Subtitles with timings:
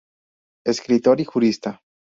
[0.65, 1.79] Escritor y jurista.